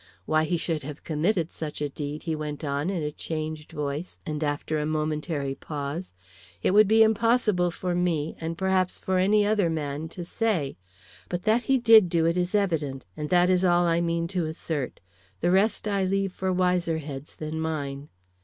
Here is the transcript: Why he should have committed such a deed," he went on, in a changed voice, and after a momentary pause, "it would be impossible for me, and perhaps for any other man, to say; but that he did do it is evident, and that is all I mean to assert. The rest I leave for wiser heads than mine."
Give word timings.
Why 0.25 0.45
he 0.45 0.57
should 0.57 0.81
have 0.81 1.03
committed 1.03 1.51
such 1.51 1.79
a 1.79 1.87
deed," 1.87 2.23
he 2.23 2.35
went 2.35 2.63
on, 2.63 2.89
in 2.89 3.03
a 3.03 3.11
changed 3.11 3.71
voice, 3.71 4.17
and 4.25 4.43
after 4.43 4.79
a 4.79 4.85
momentary 4.87 5.53
pause, 5.53 6.15
"it 6.63 6.71
would 6.71 6.87
be 6.87 7.03
impossible 7.03 7.69
for 7.69 7.93
me, 7.93 8.35
and 8.41 8.57
perhaps 8.57 8.97
for 8.97 9.19
any 9.19 9.45
other 9.45 9.69
man, 9.69 10.09
to 10.09 10.23
say; 10.25 10.75
but 11.29 11.43
that 11.43 11.65
he 11.65 11.77
did 11.77 12.09
do 12.09 12.25
it 12.25 12.35
is 12.35 12.55
evident, 12.55 13.05
and 13.15 13.29
that 13.29 13.51
is 13.51 13.63
all 13.63 13.85
I 13.85 14.01
mean 14.01 14.27
to 14.29 14.45
assert. 14.47 14.99
The 15.39 15.51
rest 15.51 15.87
I 15.87 16.03
leave 16.03 16.33
for 16.33 16.51
wiser 16.51 16.97
heads 16.97 17.35
than 17.35 17.61
mine." 17.61 18.09